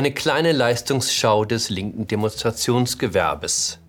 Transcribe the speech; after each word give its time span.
Eine 0.00 0.14
kleine 0.14 0.52
Leistungsschau 0.52 1.44
des 1.44 1.68
linken 1.68 2.06
Demonstrationsgewerbes. 2.06 3.80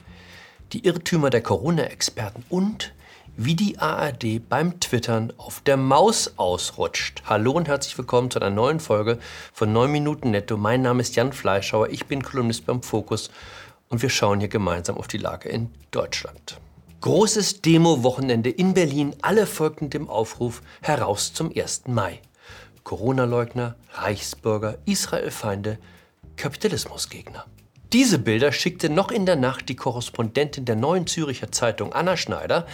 Die 0.73 0.85
Irrtümer 0.85 1.29
der 1.29 1.41
Corona-Experten 1.41 2.43
und 2.49 2.91
wie 3.37 3.55
die 3.55 3.79
ARD 3.79 4.41
beim 4.49 4.81
Twittern 4.81 5.31
auf 5.37 5.61
der 5.61 5.77
Maus 5.77 6.33
ausrutscht. 6.35 7.23
Hallo 7.27 7.53
und 7.53 7.69
herzlich 7.69 7.97
willkommen 7.97 8.29
zu 8.29 8.41
einer 8.41 8.49
neuen 8.49 8.81
Folge 8.81 9.19
von 9.53 9.71
9 9.71 9.89
Minuten 9.89 10.31
Netto. 10.31 10.57
Mein 10.57 10.81
Name 10.81 10.99
ist 10.99 11.15
Jan 11.15 11.31
Fleischhauer, 11.31 11.87
ich 11.91 12.05
bin 12.07 12.21
Kolumnist 12.21 12.65
beim 12.65 12.83
Fokus 12.83 13.31
und 13.87 14.01
wir 14.01 14.09
schauen 14.09 14.41
hier 14.41 14.49
gemeinsam 14.49 14.97
auf 14.97 15.07
die 15.07 15.17
Lage 15.17 15.47
in 15.47 15.69
Deutschland. 15.91 16.59
Großes 16.99 17.61
Demo-Wochenende 17.61 18.49
in 18.49 18.73
Berlin. 18.73 19.15
Alle 19.21 19.47
folgten 19.47 19.89
dem 19.89 20.09
Aufruf 20.09 20.61
heraus 20.81 21.33
zum 21.33 21.53
1. 21.55 21.83
Mai. 21.87 22.19
Corona-Leugner, 22.83 23.75
Reichsbürger, 23.93 24.77
Israel-Feinde, 24.83 25.77
Kapitalismusgegner. 26.41 27.45
Diese 27.93 28.17
Bilder 28.17 28.51
schickte 28.51 28.89
noch 28.89 29.11
in 29.11 29.27
der 29.27 29.35
Nacht 29.35 29.69
die 29.69 29.75
Korrespondentin 29.75 30.65
der 30.65 30.75
Neuen 30.75 31.05
Züricher 31.05 31.51
Zeitung 31.51 31.93
Anna 31.93 32.17
Schneider, 32.17 32.65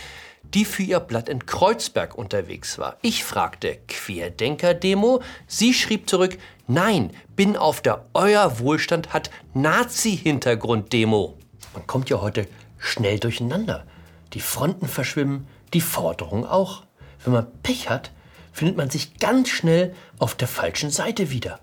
die 0.53 0.63
für 0.63 0.83
ihr 0.83 1.01
Blatt 1.01 1.27
in 1.27 1.45
Kreuzberg 1.45 2.15
unterwegs 2.15 2.77
war. 2.77 2.95
Ich 3.01 3.25
fragte 3.25 3.77
Querdenker-Demo. 3.89 5.21
Sie 5.47 5.73
schrieb 5.73 6.09
zurück, 6.09 6.37
nein, 6.67 7.11
bin 7.35 7.57
auf 7.57 7.81
der 7.81 8.05
Euer 8.13 8.59
Wohlstand 8.59 9.11
hat 9.11 9.31
Nazi-Hintergrund-Demo. 9.53 11.37
Man 11.73 11.87
kommt 11.87 12.09
ja 12.09 12.21
heute 12.21 12.47
schnell 12.77 13.19
durcheinander. 13.19 13.85
Die 14.31 14.39
Fronten 14.39 14.87
verschwimmen, 14.87 15.45
die 15.73 15.81
Forderungen 15.81 16.45
auch. 16.45 16.83
Wenn 17.25 17.33
man 17.33 17.47
Pech 17.63 17.89
hat, 17.89 18.11
findet 18.53 18.77
man 18.77 18.89
sich 18.89 19.19
ganz 19.19 19.49
schnell 19.49 19.93
auf 20.19 20.35
der 20.35 20.47
falschen 20.47 20.89
Seite 20.89 21.31
wieder. 21.31 21.59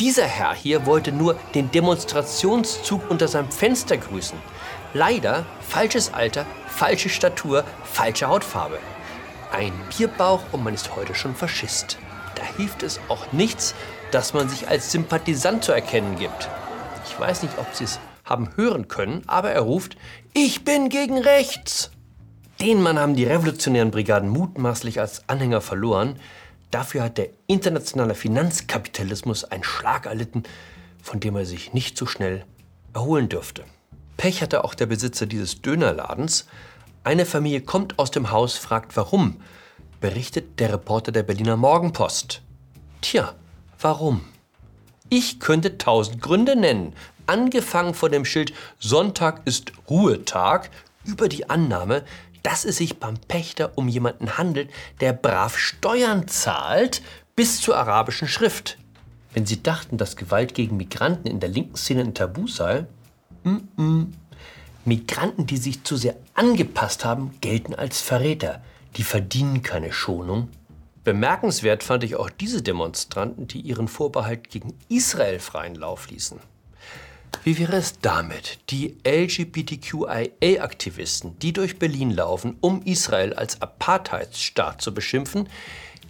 Dieser 0.00 0.26
Herr 0.26 0.54
hier 0.54 0.86
wollte 0.86 1.10
nur 1.10 1.34
den 1.56 1.72
Demonstrationszug 1.72 3.10
unter 3.10 3.26
seinem 3.26 3.50
Fenster 3.50 3.96
grüßen. 3.96 4.38
Leider 4.94 5.44
falsches 5.60 6.14
Alter, 6.14 6.46
falsche 6.68 7.08
Statur, 7.08 7.64
falsche 7.82 8.28
Hautfarbe. 8.28 8.78
Ein 9.50 9.72
Bierbauch 9.96 10.42
und 10.52 10.62
man 10.62 10.74
ist 10.74 10.94
heute 10.94 11.16
schon 11.16 11.34
Faschist. 11.34 11.98
Da 12.36 12.44
hilft 12.56 12.84
es 12.84 13.00
auch 13.08 13.32
nichts, 13.32 13.74
dass 14.12 14.34
man 14.34 14.48
sich 14.48 14.68
als 14.68 14.92
Sympathisant 14.92 15.64
zu 15.64 15.72
erkennen 15.72 16.16
gibt. 16.16 16.48
Ich 17.04 17.18
weiß 17.18 17.42
nicht, 17.42 17.58
ob 17.58 17.66
Sie 17.74 17.82
es 17.82 17.98
haben 18.24 18.50
hören 18.54 18.86
können, 18.86 19.22
aber 19.26 19.50
er 19.50 19.62
ruft, 19.62 19.96
ich 20.32 20.64
bin 20.64 20.90
gegen 20.90 21.18
rechts. 21.18 21.90
Den 22.60 22.82
Mann 22.82 23.00
haben 23.00 23.16
die 23.16 23.24
revolutionären 23.24 23.90
Brigaden 23.90 24.28
mutmaßlich 24.28 25.00
als 25.00 25.28
Anhänger 25.28 25.60
verloren. 25.60 26.20
Dafür 26.70 27.04
hat 27.04 27.18
der 27.18 27.30
internationale 27.46 28.14
Finanzkapitalismus 28.14 29.44
einen 29.44 29.64
Schlag 29.64 30.06
erlitten, 30.06 30.42
von 31.02 31.20
dem 31.20 31.36
er 31.36 31.46
sich 31.46 31.72
nicht 31.72 31.96
so 31.96 32.06
schnell 32.06 32.44
erholen 32.92 33.28
dürfte. 33.28 33.64
Pech 34.16 34.42
hatte 34.42 34.64
auch 34.64 34.74
der 34.74 34.86
Besitzer 34.86 35.26
dieses 35.26 35.62
Dönerladens. 35.62 36.46
Eine 37.04 37.24
Familie 37.24 37.62
kommt 37.62 37.98
aus 37.98 38.10
dem 38.10 38.30
Haus, 38.30 38.56
fragt 38.56 38.96
warum, 38.96 39.40
berichtet 40.00 40.60
der 40.60 40.72
Reporter 40.72 41.12
der 41.12 41.22
Berliner 41.22 41.56
Morgenpost. 41.56 42.42
Tja, 43.00 43.34
warum? 43.80 44.24
Ich 45.08 45.40
könnte 45.40 45.78
tausend 45.78 46.20
Gründe 46.20 46.54
nennen, 46.54 46.92
angefangen 47.26 47.94
von 47.94 48.12
dem 48.12 48.24
Schild 48.24 48.52
Sonntag 48.78 49.40
ist 49.46 49.72
Ruhetag 49.88 50.70
über 51.04 51.28
die 51.28 51.48
Annahme, 51.48 52.04
dass 52.48 52.64
es 52.64 52.78
sich 52.78 52.98
beim 52.98 53.18
Pächter 53.18 53.72
um 53.74 53.88
jemanden 53.88 54.38
handelt, 54.38 54.70
der 55.02 55.12
brav 55.12 55.58
Steuern 55.58 56.28
zahlt, 56.28 57.02
bis 57.36 57.60
zur 57.60 57.76
arabischen 57.76 58.26
Schrift. 58.26 58.78
Wenn 59.34 59.44
Sie 59.44 59.62
dachten, 59.62 59.98
dass 59.98 60.16
Gewalt 60.16 60.54
gegen 60.54 60.78
Migranten 60.78 61.28
in 61.28 61.40
der 61.40 61.50
linken 61.50 61.76
Szene 61.76 62.00
ein 62.00 62.14
Tabu 62.14 62.46
sei, 62.46 62.86
mm 63.44 63.56
-mm. 63.76 64.06
Migranten, 64.86 65.44
die 65.44 65.58
sich 65.58 65.84
zu 65.84 65.98
sehr 65.98 66.16
angepasst 66.32 67.04
haben, 67.04 67.34
gelten 67.42 67.74
als 67.74 68.00
Verräter. 68.00 68.62
Die 68.96 69.02
verdienen 69.02 69.60
keine 69.62 69.92
Schonung. 69.92 70.48
Bemerkenswert 71.04 71.82
fand 71.82 72.02
ich 72.02 72.16
auch 72.16 72.30
diese 72.30 72.62
Demonstranten, 72.62 73.46
die 73.46 73.60
ihren 73.60 73.88
Vorbehalt 73.88 74.48
gegen 74.48 74.72
Israel 74.88 75.38
freien 75.38 75.74
Lauf 75.74 76.08
ließen. 76.08 76.40
Wie 77.44 77.58
wäre 77.58 77.76
es 77.76 78.00
damit, 78.00 78.58
die 78.70 78.96
LGBTQIA-Aktivisten, 79.06 81.38
die 81.38 81.52
durch 81.52 81.78
Berlin 81.78 82.10
laufen, 82.10 82.56
um 82.60 82.82
Israel 82.82 83.34
als 83.34 83.62
Apartheidsstaat 83.62 84.82
zu 84.82 84.92
beschimpfen, 84.92 85.48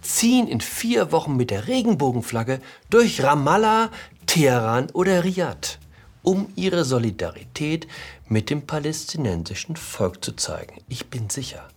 ziehen 0.01 0.47
in 0.47 0.61
vier 0.61 1.11
Wochen 1.11 1.37
mit 1.37 1.51
der 1.51 1.67
Regenbogenflagge 1.67 2.59
durch 2.89 3.21
Ramallah, 3.23 3.91
Teheran 4.25 4.89
oder 4.91 5.23
Riyadh, 5.23 5.77
um 6.23 6.51
ihre 6.55 6.83
Solidarität 6.85 7.87
mit 8.27 8.49
dem 8.49 8.65
palästinensischen 8.67 9.75
Volk 9.75 10.23
zu 10.23 10.31
zeigen. 10.33 10.81
Ich 10.87 11.07
bin 11.07 11.29
sicher, 11.29 11.67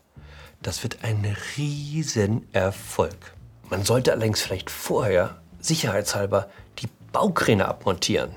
das 0.63 0.83
wird 0.83 0.99
ein 1.03 1.37
Riesenerfolg. 1.57 3.35
Man 3.71 3.85
sollte 3.85 4.13
allerdings 4.13 4.43
vielleicht 4.43 4.71
vorher 4.71 5.41
sicherheitshalber 5.61 6.51
die 6.79 6.89
Baukräne 7.13 7.69
abmontieren. 7.69 8.33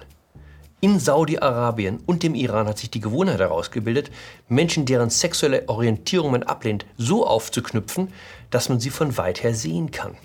In 0.81 0.99
Saudi-Arabien 0.99 1.99
und 2.05 2.21
dem 2.21 2.35
Iran 2.35 2.67
hat 2.67 2.77
sich 2.77 2.91
die 2.91 2.99
Gewohnheit 2.99 3.39
herausgebildet, 3.39 4.11
Menschen, 4.49 4.85
deren 4.85 5.09
sexuelle 5.09 5.67
Orientierung 5.67 6.31
man 6.31 6.43
ablehnt, 6.43 6.85
so 6.97 7.25
aufzuknüpfen, 7.25 8.11
dass 8.49 8.69
man 8.69 8.79
sie 8.79 8.89
von 8.89 9.17
weit 9.17 9.41
her 9.41 9.55
sehen 9.55 9.91
kann. 9.91 10.17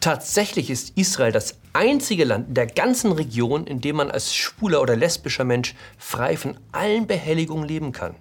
Tatsächlich 0.00 0.68
ist 0.68 0.92
Israel 0.98 1.32
das 1.32 1.56
einzige 1.72 2.24
Land 2.24 2.48
in 2.48 2.54
der 2.54 2.66
ganzen 2.66 3.12
Region, 3.12 3.66
in 3.66 3.80
dem 3.80 3.96
man 3.96 4.10
als 4.10 4.34
schwuler 4.34 4.82
oder 4.82 4.96
lesbischer 4.96 5.44
Mensch 5.44 5.74
frei 5.96 6.36
von 6.36 6.58
allen 6.72 7.06
Behelligungen 7.06 7.66
leben 7.66 7.92
kann. 7.92 8.14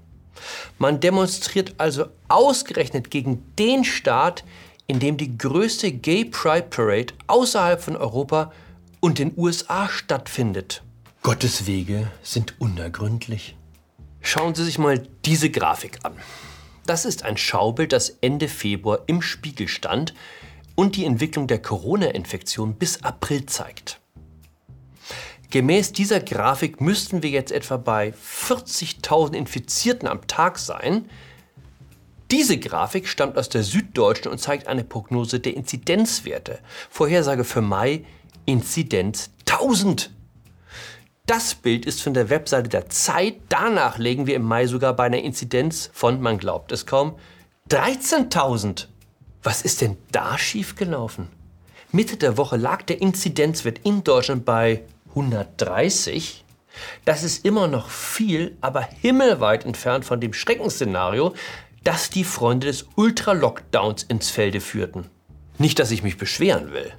Man 0.79 1.01
demonstriert 1.01 1.75
also 1.77 2.05
ausgerechnet 2.29 3.11
gegen 3.11 3.43
den 3.59 3.83
Staat, 3.83 4.45
in 4.87 4.99
dem 4.99 5.17
die 5.17 5.37
größte 5.37 5.91
Gay 5.91 6.25
Pride 6.25 6.67
Parade 6.69 7.13
außerhalb 7.27 7.81
von 7.81 7.97
Europa 7.97 8.53
und 8.99 9.19
den 9.19 9.33
USA 9.37 9.89
stattfindet. 9.89 10.81
Gottes 11.23 11.67
Wege 11.67 12.11
sind 12.21 12.59
unergründlich. 12.59 13.55
Schauen 14.19 14.55
Sie 14.55 14.65
sich 14.65 14.77
mal 14.77 15.07
diese 15.23 15.49
Grafik 15.49 15.99
an. 16.03 16.11
Das 16.85 17.05
ist 17.05 17.23
ein 17.23 17.37
Schaubild, 17.37 17.93
das 17.93 18.17
Ende 18.19 18.49
Februar 18.49 19.03
im 19.07 19.21
Spiegel 19.21 19.69
stand 19.69 20.13
und 20.75 20.97
die 20.97 21.05
Entwicklung 21.05 21.47
der 21.47 21.61
Corona-Infektion 21.61 22.75
bis 22.75 23.03
April 23.03 23.45
zeigt. 23.45 24.01
Gemäß 25.49 25.93
dieser 25.93 26.19
Grafik 26.19 26.81
müssten 26.81 27.23
wir 27.23 27.29
jetzt 27.29 27.53
etwa 27.53 27.77
bei 27.77 28.13
40.000 28.13 29.33
Infizierten 29.33 30.09
am 30.09 30.27
Tag 30.27 30.59
sein. 30.59 31.09
Diese 32.31 32.57
Grafik 32.57 33.07
stammt 33.07 33.37
aus 33.37 33.47
der 33.47 33.63
Süddeutschen 33.63 34.29
und 34.29 34.39
zeigt 34.39 34.67
eine 34.67 34.83
Prognose 34.83 35.39
der 35.39 35.55
Inzidenzwerte. 35.55 36.59
Vorhersage 36.89 37.45
für 37.45 37.61
Mai 37.61 38.03
Inzidenz 38.45 39.29
1000. 39.47 40.11
Das 41.25 41.55
Bild 41.55 41.85
ist 41.85 42.01
von 42.01 42.13
der 42.13 42.29
Webseite 42.29 42.67
der 42.67 42.89
Zeit. 42.89 43.35
Danach 43.47 43.97
legen 43.97 44.27
wir 44.27 44.35
im 44.35 44.43
Mai 44.43 44.67
sogar 44.67 44.93
bei 44.93 45.05
einer 45.05 45.21
Inzidenz 45.21 45.89
von, 45.93 46.19
man 46.19 46.37
glaubt 46.37 46.73
es 46.73 46.85
kaum, 46.85 47.15
13.000. 47.69 48.87
Was 49.41 49.61
ist 49.61 49.79
denn 49.79 49.95
da 50.11 50.37
schiefgelaufen? 50.37 51.29
Mitte 51.93 52.17
der 52.17 52.35
Woche 52.35 52.57
lag 52.57 52.81
der 52.81 52.99
Inzidenzwert 52.99 53.79
in 53.85 54.03
Deutschland 54.03 54.43
bei 54.43 54.83
130. 55.11 56.43
Das 57.05 57.23
ist 57.23 57.45
immer 57.45 57.69
noch 57.69 57.89
viel, 57.89 58.57
aber 58.59 58.81
himmelweit 58.81 59.63
entfernt 59.63 60.03
von 60.03 60.19
dem 60.19 60.33
Schreckensszenario, 60.33 61.33
das 61.85 62.09
die 62.09 62.25
Freunde 62.25 62.67
des 62.67 62.85
Ultra-Lockdowns 62.95 64.03
ins 64.03 64.29
Felde 64.29 64.59
führten. 64.59 65.09
Nicht, 65.57 65.79
dass 65.79 65.91
ich 65.91 66.03
mich 66.03 66.17
beschweren 66.17 66.73
will. 66.73 66.91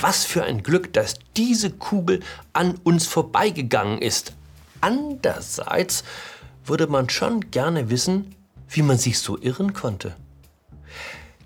Was 0.00 0.24
für 0.24 0.44
ein 0.44 0.62
Glück, 0.62 0.92
dass 0.92 1.16
diese 1.36 1.70
Kugel 1.70 2.20
an 2.52 2.78
uns 2.84 3.06
vorbeigegangen 3.06 4.00
ist. 4.00 4.32
Andererseits 4.80 6.04
würde 6.64 6.86
man 6.86 7.10
schon 7.10 7.50
gerne 7.50 7.90
wissen, 7.90 8.34
wie 8.70 8.82
man 8.82 8.96
sich 8.96 9.18
so 9.18 9.38
irren 9.38 9.74
konnte. 9.74 10.16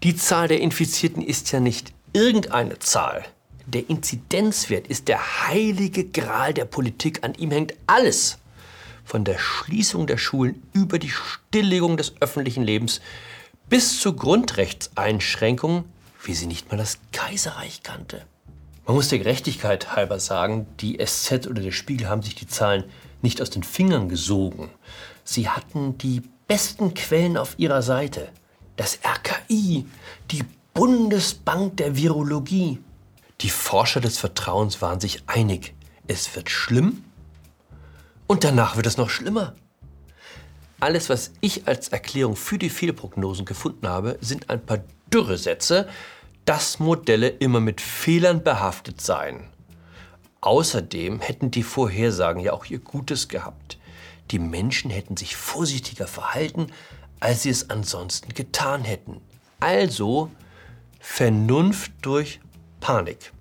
Die 0.03 0.15
Zahl 0.15 0.49
der 0.49 0.61
Infizierten 0.61 1.23
ist 1.23 1.51
ja 1.51 1.61
nicht 1.61 1.93
irgendeine 2.12 2.79
Zahl. 2.79 3.25
Der 3.67 3.89
Inzidenzwert 3.89 4.87
ist 4.87 5.09
der 5.09 5.49
heilige 5.49 6.05
Gral 6.05 6.53
der 6.53 6.67
Politik. 6.67 7.25
An 7.25 7.35
ihm 7.35 7.50
hängt 7.50 7.75
alles. 7.87 8.39
Von 9.05 9.25
der 9.25 9.39
Schließung 9.39 10.07
der 10.07 10.19
Schulen 10.19 10.62
über 10.73 10.99
die 10.99 11.11
Stilllegung 11.11 11.97
des 11.97 12.12
öffentlichen 12.21 12.62
Lebens 12.62 13.00
bis 13.69 13.99
zu 13.99 14.15
Grundrechtseinschränkungen, 14.15 15.85
wie 16.23 16.35
sie 16.35 16.47
nicht 16.47 16.71
mal 16.71 16.77
das 16.77 16.99
Kaiserreich 17.12 17.83
kannte. 17.83 18.27
Man 18.87 18.97
muss 18.97 19.09
der 19.09 19.19
Gerechtigkeit 19.19 19.97
halber 19.97 20.21
sagen, 20.21 20.67
die 20.81 20.99
SZ 21.05 21.47
oder 21.47 21.63
der 21.63 21.73
Spiegel 21.73 22.09
haben 22.09 22.23
sich 22.23 22.35
die 22.35 22.47
Zahlen 22.47 22.85
nicht 23.23 23.41
aus 23.41 23.49
den 23.49 23.63
Fingern 23.63 24.11
gesogen. 24.11 24.71
Sie 25.25 25.49
hatten 25.49 25.97
die 25.97 26.23
besten 26.47 26.93
Quellen 26.93 27.39
auf 27.39 27.59
ihrer 27.59 27.81
Seite. 27.81 28.29
Das 28.77 28.99
RKI, 29.03 29.87
die 30.31 30.45
Bundesbank 30.75 31.79
der 31.79 31.97
Virologie. 31.97 32.79
Die 33.41 33.49
Forscher 33.49 34.01
des 34.01 34.19
Vertrauens 34.19 34.83
waren 34.83 35.01
sich 35.01 35.23
einig. 35.27 35.75
Es 36.07 36.35
wird 36.37 36.51
schlimm 36.51 37.05
Und 38.27 38.45
danach 38.45 38.77
wird 38.77 38.87
es 38.87 38.99
noch 38.99 39.09
schlimmer. 39.09 39.55
Alles, 40.81 41.09
was 41.09 41.31
ich 41.41 41.67
als 41.67 41.89
Erklärung 41.89 42.37
für 42.37 42.59
die 42.59 42.69
Fehlprognosen 42.69 43.47
gefunden 43.47 43.89
habe, 43.89 44.19
sind 44.21 44.51
ein 44.51 44.65
paar 44.65 44.81
dürre 45.11 45.39
Sätze, 45.39 45.89
dass 46.44 46.79
Modelle 46.79 47.29
immer 47.29 47.61
mit 47.61 47.81
Fehlern 47.81 48.43
behaftet 48.43 49.00
seien. 49.00 49.49
Außerdem 50.41 51.20
hätten 51.20 51.50
die 51.50 51.62
Vorhersagen 51.62 52.43
ja 52.43 52.52
auch 52.52 52.67
ihr 52.67 52.79
Gutes 52.79 53.29
gehabt. 53.29 53.79
Die 54.31 54.38
Menschen 54.38 54.91
hätten 54.91 55.17
sich 55.17 55.37
vorsichtiger 55.37 56.06
verhalten, 56.06 56.67
als 57.20 57.43
sie 57.43 57.50
es 57.50 57.70
ansonsten 57.70 58.35
getan 58.35 58.85
hätten. 58.85 59.20
Also 59.61 60.31
Vernunft 61.00 61.93
durch 62.02 62.41
Panik. 62.81 63.32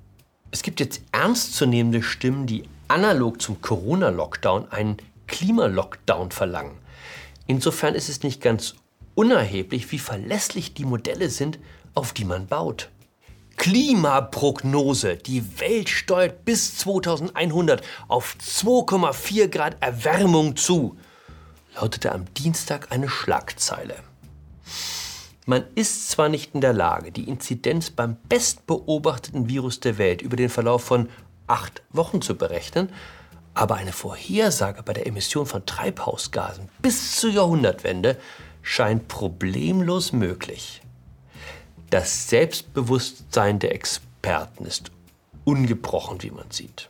Es 0.51 0.61
gibt 0.61 0.79
jetzt 0.79 1.01
ernstzunehmende 1.11 2.03
Stimmen, 2.03 2.45
die 2.45 2.63
analog 2.88 3.41
zum 3.41 3.61
Corona-Lockdown 3.61 4.71
einen 4.71 4.97
Klimalockdown 5.27 6.31
verlangen. 6.31 6.77
Insofern 7.47 7.95
ist 7.95 8.07
es 8.07 8.23
nicht 8.23 8.41
ganz 8.41 8.75
unerheblich, 9.15 9.91
wie 9.91 9.99
verlässlich 9.99 10.73
die 10.73 10.85
Modelle 10.85 11.29
sind, 11.29 11.59
auf 11.94 12.13
die 12.13 12.25
man 12.25 12.47
baut. 12.47 12.89
Klimaprognose. 13.63 15.15
Die 15.15 15.62
Welt 15.62 15.88
steuert 15.88 16.44
bis 16.44 16.80
2100 16.80 17.81
auf 18.10 18.36
2,4 18.42 19.48
Grad 19.48 19.77
Erwärmung 19.80 20.57
zu, 20.57 20.98
lautete 21.74 22.12
am 22.12 22.25
Dienstag 22.33 22.92
eine 22.92 23.07
Schlagzeile. 23.07 23.95
Man 25.45 25.63
ist 25.75 26.10
zwar 26.10 26.27
nicht 26.27 26.54
in 26.56 26.60
der 26.60 26.74
Lage, 26.74 27.13
die 27.13 27.30
Inzidenz 27.30 27.89
beim 27.89 28.18
bestbeobachteten 28.27 29.48
Virus 29.48 29.80
der 29.80 29.98
Welt 29.98 30.21
über 30.21 30.36
den 30.36 30.50
Verlauf 30.50 30.83
von 30.83 31.07
acht 31.48 31.83
Wochen 31.89 32.21
zu 32.21 32.36
berechnen, 32.36 32.89
aber 33.54 33.75
eine 33.75 33.94
Vorhersage 33.94 34.83
bei 34.83 34.92
der 34.92 35.07
Emission 35.07 35.45
von 35.45 35.66
Treibhausgasen 35.66 36.68
bis 36.81 37.16
zur 37.16 37.31
Jahrhundertwende 37.31 38.18
scheint 38.62 39.07
problemlos 39.07 40.12
möglich. 40.12 40.82
Das 41.94 42.28
Selbstbewusstsein 42.28 43.60
der 43.60 43.75
Experten 43.75 44.66
ist 44.66 44.90
ungebrochen, 45.44 46.24
wie 46.24 46.31
man 46.31 46.50
sieht. 46.50 46.90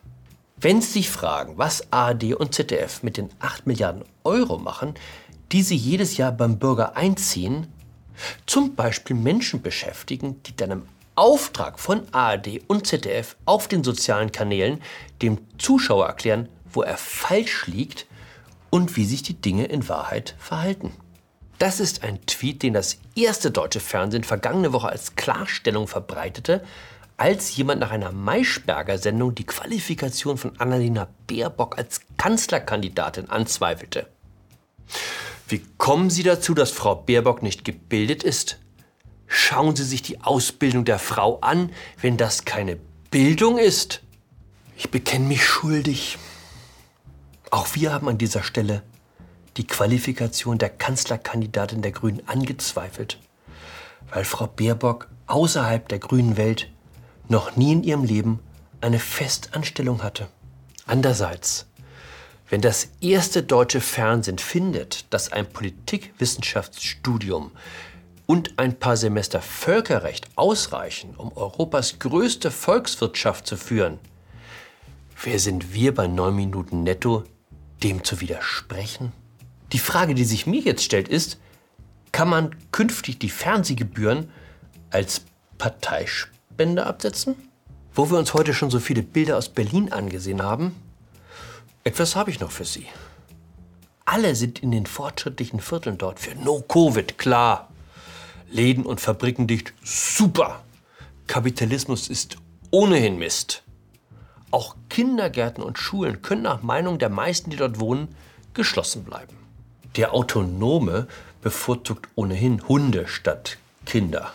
Wenn 0.55 0.81
Sie 0.81 0.93
sich 0.93 1.09
fragen, 1.09 1.57
was 1.57 1.91
ARD 1.91 2.35
und 2.35 2.55
ZDF 2.55 3.03
mit 3.03 3.17
den 3.17 3.29
8 3.39 3.67
Milliarden 3.67 4.05
Euro 4.23 4.57
machen, 4.57 4.93
die 5.51 5.61
sie 5.61 5.75
jedes 5.75 6.15
Jahr 6.15 6.31
beim 6.31 6.57
Bürger 6.57 6.95
einziehen, 6.95 7.67
zum 8.45 8.75
Beispiel 8.75 9.17
Menschen 9.17 9.61
beschäftigen, 9.61 10.41
die 10.43 10.55
dann 10.55 10.71
im 10.71 10.83
Auftrag 11.15 11.79
von 11.79 12.03
ARD 12.13 12.61
und 12.67 12.87
ZDF 12.87 13.35
auf 13.43 13.67
den 13.67 13.83
sozialen 13.83 14.31
Kanälen 14.31 14.81
dem 15.21 15.37
Zuschauer 15.57 16.07
erklären, 16.07 16.47
wo 16.71 16.81
er 16.81 16.95
falsch 16.95 17.67
liegt 17.67 18.07
und 18.69 18.95
wie 18.95 19.03
sich 19.03 19.21
die 19.21 19.41
Dinge 19.41 19.65
in 19.65 19.89
Wahrheit 19.89 20.37
verhalten. 20.39 20.93
Das 21.59 21.79
ist 21.79 22.03
ein 22.03 22.25
Tweet, 22.25 22.63
den 22.63 22.73
das 22.73 22.97
erste 23.15 23.51
deutsche 23.51 23.79
Fernsehen 23.79 24.23
vergangene 24.23 24.73
Woche 24.73 24.89
als 24.89 25.15
Klarstellung 25.15 25.87
verbreitete, 25.87 26.63
als 27.17 27.55
jemand 27.55 27.79
nach 27.79 27.91
einer 27.91 28.11
Maischberger-Sendung 28.11 29.35
die 29.35 29.45
Qualifikation 29.45 30.37
von 30.37 30.59
Annalena 30.59 31.07
Baerbock 31.27 31.77
als 31.77 32.01
Kanzlerkandidatin 32.17 33.29
anzweifelte. 33.29 34.07
Wie 35.47 35.63
kommen 35.77 36.09
Sie 36.09 36.23
dazu, 36.23 36.53
dass 36.53 36.71
Frau 36.71 36.95
Baerbock 36.95 37.43
nicht 37.43 37.63
gebildet 37.63 38.23
ist? 38.23 38.59
Schauen 39.27 39.75
Sie 39.75 39.83
sich 39.83 40.01
die 40.01 40.21
Ausbildung 40.21 40.85
der 40.85 40.99
Frau 40.99 41.39
an, 41.39 41.71
wenn 42.01 42.17
das 42.17 42.45
keine 42.45 42.77
Bildung 43.11 43.57
ist. 43.57 44.01
Ich 44.75 44.89
bekenne 44.89 45.27
mich 45.27 45.45
schuldig. 45.45 46.17
Auch 47.51 47.67
wir 47.75 47.93
haben 47.93 48.09
an 48.09 48.17
dieser 48.17 48.43
Stelle 48.43 48.81
die 49.57 49.67
Qualifikation 49.67 50.57
der 50.57 50.69
Kanzlerkandidatin 50.69 51.81
der 51.81 51.91
Grünen 51.91 52.27
angezweifelt, 52.27 53.19
weil 54.11 54.25
Frau 54.25 54.47
Baerbock 54.47 55.09
außerhalb 55.27 55.87
der 55.87 55.99
grünen 55.99 56.37
Welt 56.37 56.69
noch 57.27 57.55
nie 57.55 57.71
in 57.71 57.83
ihrem 57.83 58.03
Leben 58.03 58.39
eine 58.81 58.99
Festanstellung 58.99 60.03
hatte. 60.03 60.27
Andererseits, 60.85 61.67
wenn 62.49 62.61
das 62.61 62.89
erste 62.99 63.43
deutsche 63.43 63.79
Fernsehen 63.79 64.37
findet, 64.37 65.05
dass 65.13 65.31
ein 65.31 65.47
Politikwissenschaftsstudium 65.47 67.51
und 68.25 68.59
ein 68.59 68.77
paar 68.77 68.97
Semester 68.97 69.41
Völkerrecht 69.41 70.27
ausreichen, 70.35 71.15
um 71.15 71.31
Europas 71.35 71.99
größte 71.99 72.51
Volkswirtschaft 72.51 73.47
zu 73.47 73.57
führen, 73.57 73.99
wer 75.23 75.39
sind 75.39 75.73
wir 75.73 75.95
bei 75.95 76.07
9 76.07 76.35
Minuten 76.35 76.83
netto, 76.83 77.23
dem 77.81 78.03
zu 78.03 78.19
widersprechen? 78.19 79.13
Die 79.73 79.79
Frage, 79.79 80.13
die 80.13 80.23
sich 80.23 80.45
mir 80.45 80.61
jetzt 80.61 80.83
stellt, 80.83 81.07
ist, 81.07 81.39
kann 82.11 82.29
man 82.29 82.55
künftig 82.71 83.17
die 83.17 83.29
Fernsehgebühren 83.29 84.29
als 84.91 85.21
Parteispende 85.57 86.85
absetzen? 86.85 87.35
Wo 87.91 88.09
wir 88.11 88.19
uns 88.19 88.35
heute 88.35 88.53
schon 88.53 88.69
so 88.69 88.79
viele 88.79 89.01
Bilder 89.01 89.35
aus 89.35 89.49
Berlin 89.49 89.91
angesehen 89.91 90.43
haben, 90.43 90.75
etwas 91.83 92.15
habe 92.15 92.29
ich 92.29 92.39
noch 92.39 92.51
für 92.51 92.65
Sie. 92.65 92.85
Alle 94.05 94.35
sind 94.35 94.59
in 94.59 94.69
den 94.69 94.85
fortschrittlichen 94.85 95.59
Vierteln 95.59 95.97
dort 95.97 96.19
für 96.19 96.35
No-Covid, 96.35 97.17
klar. 97.17 97.69
Läden 98.51 98.85
und 98.85 99.01
Fabriken 99.01 99.47
dicht, 99.47 99.73
super. 99.83 100.63
Kapitalismus 101.25 102.09
ist 102.09 102.37
ohnehin 102.69 103.17
Mist. 103.17 103.63
Auch 104.51 104.75
Kindergärten 104.89 105.63
und 105.63 105.79
Schulen 105.79 106.21
können 106.21 106.43
nach 106.43 106.61
Meinung 106.61 106.99
der 106.99 107.09
meisten, 107.09 107.49
die 107.49 107.57
dort 107.57 107.79
wohnen, 107.79 108.09
geschlossen 108.53 109.03
bleiben. 109.03 109.42
Der 109.95 110.13
Autonome 110.13 111.07
bevorzugt 111.41 112.09
ohnehin 112.15 112.67
Hunde 112.67 113.07
statt 113.07 113.57
Kinder. 113.85 114.33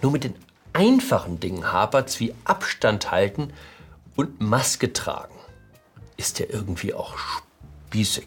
Nur 0.00 0.10
mit 0.10 0.24
den 0.24 0.34
einfachen 0.72 1.38
Dingen 1.38 1.70
hapert's 1.70 2.18
wie 2.18 2.34
Abstand 2.44 3.10
halten 3.10 3.52
und 4.16 4.40
Maske 4.40 4.92
tragen. 4.92 5.34
Ist 6.16 6.38
ja 6.38 6.46
irgendwie 6.48 6.94
auch 6.94 7.16
spießig. 7.18 8.26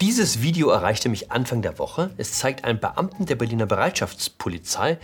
Dieses 0.00 0.42
Video 0.42 0.70
erreichte 0.70 1.08
mich 1.08 1.30
Anfang 1.30 1.62
der 1.62 1.78
Woche. 1.78 2.10
Es 2.16 2.38
zeigt 2.38 2.64
einen 2.64 2.80
Beamten 2.80 3.26
der 3.26 3.36
Berliner 3.36 3.66
Bereitschaftspolizei 3.66 4.98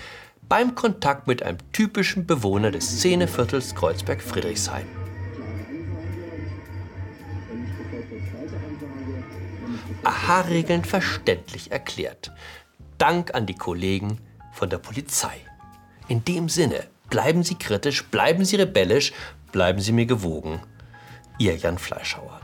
beim 0.49 0.75
Kontakt 0.75 1.29
mit 1.29 1.43
einem 1.43 1.59
typischen 1.73 2.27
Bewohner 2.27 2.73
des 2.73 2.99
Szeneviertels 2.99 3.77
Kreuzberg-Friedrichshain. 3.77 4.98
Aha-Regeln 10.05 10.85
verständlich 10.85 11.71
erklärt. 11.71 12.33
Dank 12.99 13.35
an 13.35 13.47
die 13.47 13.55
Kollegen 13.55 14.19
von 14.53 14.71
der 14.71 14.79
Polizei. 14.79 15.37
In 16.09 16.25
dem 16.25 16.49
Sinne, 16.49 16.87
bleiben 17.11 17.43
Sie 17.43 17.55
kritisch, 17.55 18.05
bleiben 18.07 18.45
Sie 18.45 18.57
rebellisch, 18.57 19.13
bleiben 19.53 19.81
Sie 19.81 19.93
mir 19.93 20.07
gewogen. 20.07 20.61
Ihr 21.39 21.57
Jan 21.57 21.79
Fleischhauer. 21.79 22.41